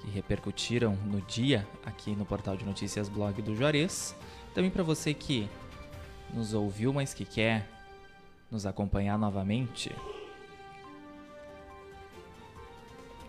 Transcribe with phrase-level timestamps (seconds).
[0.00, 4.14] que repercutiram no dia aqui no portal de notícias blog do Juarez.
[4.54, 5.48] Também para você que
[6.32, 7.68] nos ouviu, mas que quer
[8.50, 9.94] nos acompanhar novamente.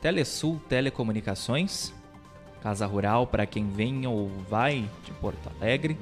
[0.00, 1.92] Telesul Telecomunicações,
[2.62, 5.98] Casa Rural para quem vem ou vai de Porto Alegre.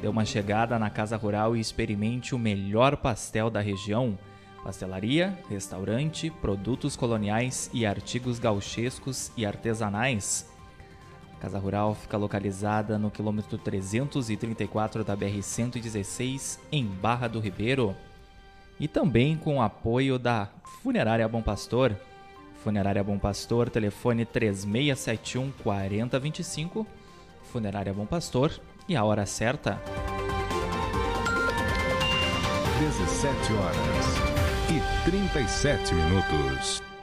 [0.00, 4.16] Dê uma chegada na Casa Rural e experimente o melhor pastel da região.
[4.62, 10.53] Pastelaria, restaurante, produtos coloniais e artigos gauchescos e artesanais.
[11.44, 17.94] Casa Rural fica localizada no quilômetro 334 da BR-116, em Barra do Ribeiro.
[18.80, 20.48] E também com o apoio da
[20.82, 21.94] Funerária Bom Pastor.
[22.62, 26.86] Funerária Bom Pastor, telefone 3671 4025.
[27.52, 29.78] Funerária Bom Pastor e a hora certa.
[32.80, 34.06] 17 horas
[34.70, 36.93] e 37 minutos.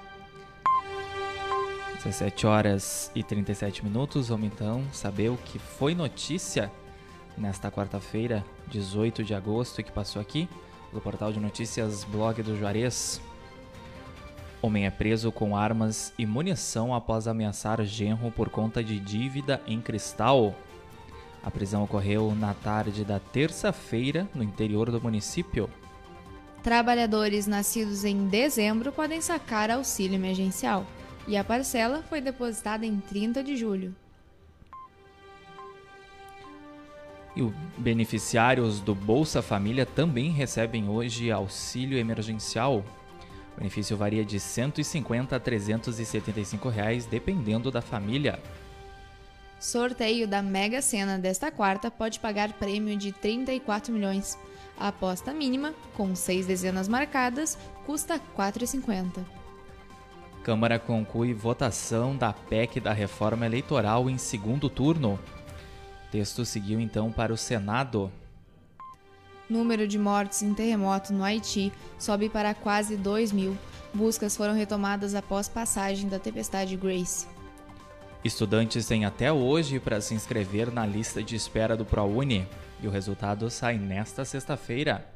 [2.04, 4.30] 17 horas e 37 minutos.
[4.30, 6.72] Vamos então saber o que foi notícia
[7.38, 10.50] nesta quarta-feira, 18 de agosto, que passou aqui
[10.92, 13.22] do portal de notícias Blog do Juarez.
[14.64, 19.80] Homem é preso com armas e munição após ameaçar genro por conta de dívida em
[19.80, 20.56] cristal.
[21.44, 25.70] A prisão ocorreu na tarde da terça-feira no interior do município.
[26.64, 30.86] Trabalhadores nascidos em dezembro podem sacar auxílio emergencial
[31.32, 33.96] e a parcela foi depositada em 30 de julho.
[37.34, 42.84] E os beneficiários do Bolsa Família também recebem hoje auxílio emergencial.
[43.56, 48.38] O benefício varia de R$ 150 a 375 reais, dependendo da família.
[49.58, 54.38] Sorteio da Mega Sena desta quarta pode pagar prêmio de 34 milhões.
[54.78, 59.41] A aposta mínima, com seis dezenas marcadas, custa R$ 4,50.
[60.44, 65.20] Câmara conclui votação da PEC da reforma eleitoral em segundo turno.
[66.08, 68.12] O texto seguiu então para o Senado.
[69.48, 73.56] Número de mortes em terremoto no Haiti sobe para quase 2 mil.
[73.94, 77.28] Buscas foram retomadas após passagem da tempestade Grace.
[78.24, 82.48] Estudantes têm até hoje para se inscrever na lista de espera do ProUni
[82.82, 85.11] e o resultado sai nesta sexta-feira.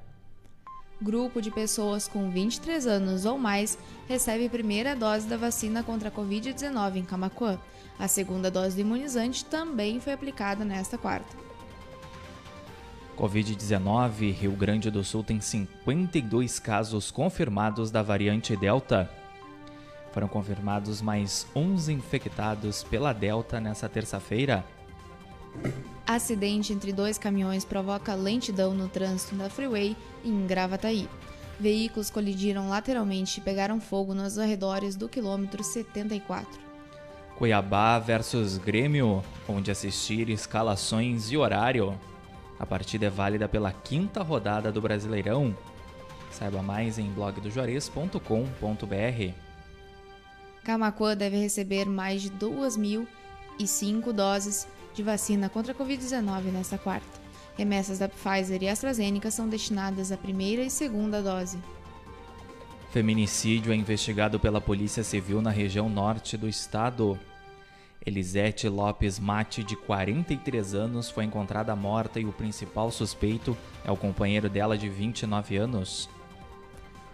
[1.02, 6.12] Grupo de pessoas com 23 anos ou mais recebe primeira dose da vacina contra a
[6.12, 7.60] Covid-19 em Camacuã.
[8.00, 11.36] A segunda dose do imunizante também foi aplicada nesta quarta.
[13.18, 19.10] Covid-19, Rio Grande do Sul tem 52 casos confirmados da variante Delta.
[20.12, 24.66] Foram confirmados mais 11 infectados pela Delta nesta terça-feira.
[26.08, 31.10] Acidente entre dois caminhões provoca lentidão no trânsito da Freeway em Gravataí.
[31.60, 36.60] Veículos colidiram lateralmente e pegaram fogo nos arredores do quilômetro 74.
[37.38, 42.00] Cuiabá versus Grêmio, onde assistir escalações e horário.
[42.60, 45.58] A partida é válida pela quinta rodada do Brasileirão.
[46.32, 49.34] Saiba mais em blogdojuarez.com.br.
[50.64, 57.26] Camacuã deve receber mais de 2.005 doses de vacina contra a Covid-19 nesta quarta.
[57.58, 61.58] Remessas da Pfizer e AstraZeneca são destinadas à primeira e segunda dose.
[62.92, 67.20] Feminicídio é investigado pela Polícia Civil na região norte do estado.
[68.06, 73.98] Elisete Lopes Mate, de 43 anos, foi encontrada morta e o principal suspeito é o
[73.98, 76.10] companheiro dela de 29 anos.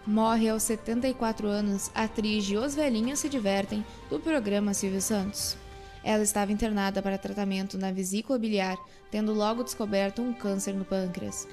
[0.06, 5.56] Morre aos 74 anos a atriz de Os Velhinhos Se Divertem, do programa Silvio Santos.
[6.04, 8.76] Ela estava internada para tratamento na vesícula biliar,
[9.10, 11.46] tendo logo descoberto um câncer no pâncreas.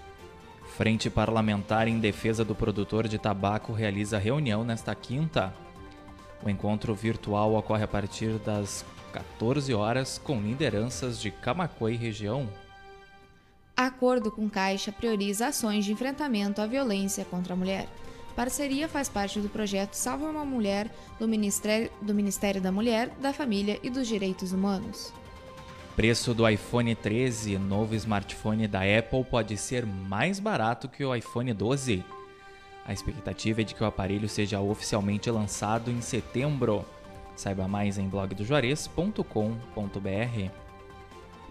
[0.76, 5.54] Frente Parlamentar em Defesa do Produtor de Tabaco realiza reunião nesta quinta.
[6.44, 12.48] O encontro virtual ocorre a partir das 14 horas com lideranças de Camacuã e região.
[13.76, 17.88] Acordo com Caixa prioriza ações de enfrentamento à violência contra a mulher.
[18.40, 20.90] Parceria faz parte do projeto Salve uma Mulher
[21.20, 25.12] do Ministério, do Ministério da Mulher, da Família e dos Direitos Humanos.
[25.94, 31.54] Preço do iPhone 13, novo smartphone da Apple, pode ser mais barato que o iPhone
[31.54, 32.02] 12.
[32.86, 36.86] A expectativa é de que o aparelho seja oficialmente lançado em setembro.
[37.36, 40.52] Saiba mais em blogdojuarez.com.br.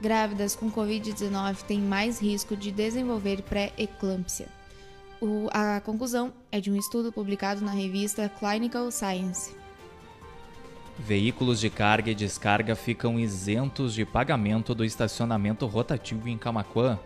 [0.00, 4.56] Grávidas com Covid-19 têm mais risco de desenvolver pré-eclâmpsia.
[5.52, 9.56] A conclusão é de um estudo publicado na revista Clinical Science.
[10.98, 16.98] Veículos de carga e descarga ficam isentos de pagamento do estacionamento rotativo em Camaquã.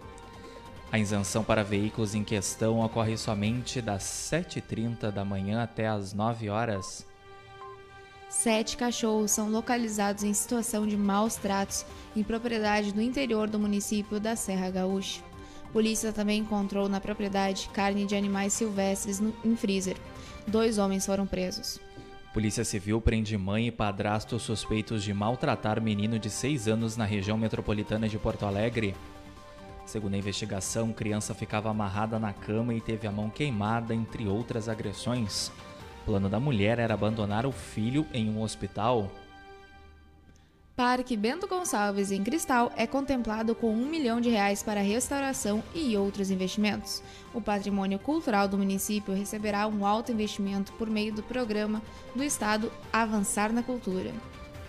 [0.91, 6.49] A isenção para veículos em questão ocorre somente das 7h30 da manhã até as 9
[6.49, 7.07] horas.
[8.29, 11.85] Sete cachorros são localizados em situação de maus tratos
[12.17, 15.32] em propriedade no interior do município da Serra Gaúcha.
[15.73, 19.97] Polícia também encontrou na propriedade carne de animais silvestres no, em freezer.
[20.47, 21.81] Dois homens foram presos.
[22.35, 27.37] Polícia Civil prende mãe e padrasto suspeitos de maltratar menino de 6 anos na região
[27.37, 28.95] metropolitana de Porto Alegre.
[29.85, 34.69] Segundo a investigação, criança ficava amarrada na cama e teve a mão queimada, entre outras
[34.69, 35.51] agressões.
[36.03, 39.11] O plano da mulher era abandonar o filho em um hospital.
[40.75, 45.95] Parque Bento Gonçalves em Cristal é contemplado com um milhão de reais para restauração e
[45.97, 47.03] outros investimentos.
[47.35, 51.83] O patrimônio cultural do município receberá um alto investimento por meio do programa
[52.17, 54.11] do Estado Avançar na Cultura.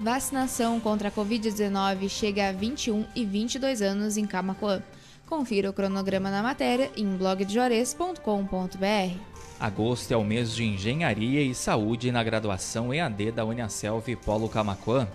[0.00, 4.82] Vacinação contra a Covid-19 chega a 21 e 22 anos em Camacuã.
[5.26, 9.18] Confira o cronograma na matéria em blogdejuarez.com.br.
[9.60, 15.06] Agosto é o mês de Engenharia e Saúde na graduação EAD da Uniaselv Polo Camacuã.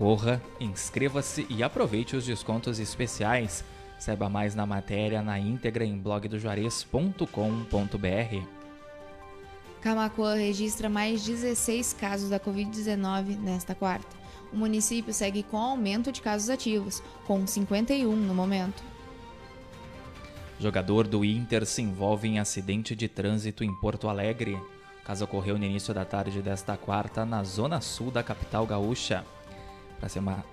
[0.00, 3.62] Corra, inscreva-se e aproveite os descontos especiais.
[3.98, 8.46] Saiba mais na matéria na íntegra em blogdojuarez.com.br.
[9.82, 14.16] Camacuã registra mais 16 casos da Covid-19 nesta quarta.
[14.50, 18.82] O município segue com aumento de casos ativos, com 51 no momento.
[20.58, 24.54] Jogador do Inter se envolve em acidente de trânsito em Porto Alegre.
[24.54, 29.26] O caso ocorreu no início da tarde desta quarta, na zona sul da capital gaúcha.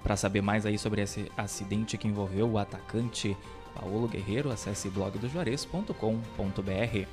[0.04, 3.38] Para saber mais aí sobre esse acidente que envolveu o atacante
[3.74, 7.08] Paulo Guerreiro, acesse blogdojuarez.com.br.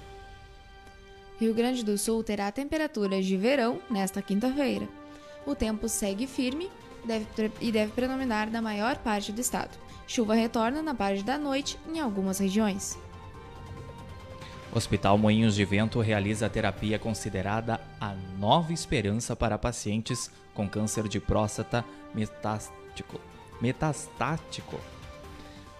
[1.38, 4.88] Rio Grande do Sul terá temperaturas de verão nesta quinta-feira.
[5.46, 6.70] O tempo segue firme
[7.04, 7.26] deve,
[7.60, 9.76] e deve predominar na maior parte do estado.
[10.06, 12.98] Chuva retorna na parte da noite em algumas regiões.
[14.74, 21.06] Hospital Moinhos de Vento realiza a terapia considerada a nova esperança para pacientes com câncer
[21.06, 23.20] de próstata metastático.
[23.60, 24.80] metastático.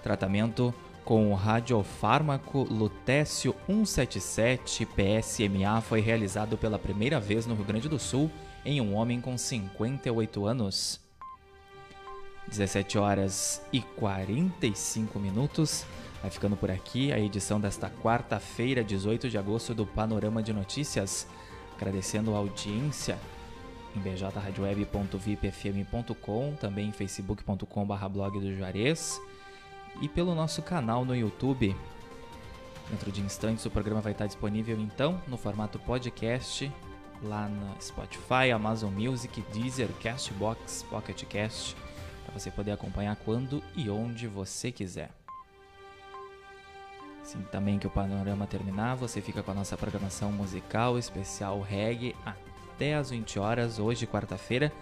[0.01, 0.73] Tratamento
[1.05, 7.99] com o radiofármaco Lutécio 177 PSMA foi realizado pela primeira vez no Rio Grande do
[7.99, 8.31] Sul
[8.65, 11.01] em um homem com 58 anos.
[12.47, 15.85] 17 horas e 45 minutos.
[16.25, 21.27] Vai ficando por aqui a edição desta quarta-feira, 18 de agosto, do Panorama de Notícias.
[21.77, 23.19] Agradecendo a audiência
[23.95, 29.21] em bjradioweb.vipfm.com, também em facebook.com.br blog do Juarez
[30.01, 31.77] e pelo nosso canal no YouTube.
[32.89, 36.73] Dentro de instantes o programa vai estar disponível então no formato podcast
[37.23, 41.77] lá na Spotify, Amazon Music, Deezer, Castbox, Pocket Cast,
[42.25, 45.11] para você poder acompanhar quando e onde você quiser.
[47.35, 52.15] Assim também que o panorama terminar, você fica com a nossa programação musical especial reggae
[52.25, 54.73] até às 20 horas, hoje quarta-feira.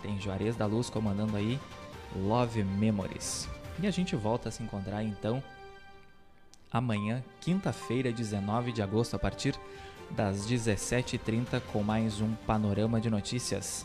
[0.00, 1.58] Tem Juarez da Luz comandando aí
[2.14, 3.48] Love Memories.
[3.80, 5.42] E a gente volta a se encontrar então
[6.70, 9.58] amanhã, quinta-feira, 19 de agosto, a partir
[10.10, 13.84] das 17h30, com mais um Panorama de Notícias.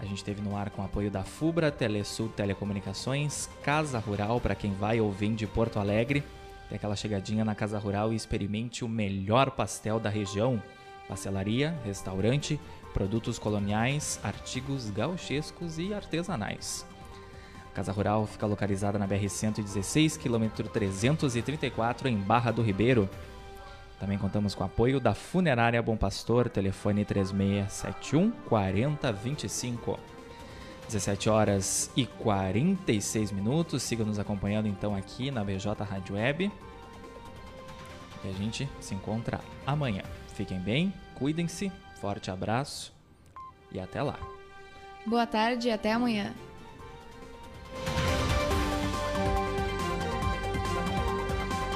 [0.00, 4.72] A gente teve no ar com apoio da FUBRA, Telesul Telecomunicações, Casa Rural para quem
[4.72, 6.24] vai ou vem de Porto Alegre.
[6.68, 10.62] Tem aquela chegadinha na Casa Rural e experimente o melhor pastel da região.
[11.08, 12.60] Pastelaria, restaurante,
[12.92, 16.86] produtos coloniais, artigos gauchescos e artesanais.
[17.74, 23.08] Casa Rural fica localizada na BR-116, quilômetro 334, em Barra do Ribeiro.
[23.98, 30.17] Também contamos com o apoio da Funerária Bom Pastor, telefone 3671 4025.
[30.88, 33.82] 17 horas e 46 minutos.
[33.82, 36.50] Siga nos acompanhando então aqui na BJ Rádio Web.
[38.24, 40.02] E a gente se encontra amanhã.
[40.34, 42.92] Fiquem bem, cuidem-se, forte abraço
[43.70, 44.18] e até lá.
[45.06, 46.34] Boa tarde e até amanhã.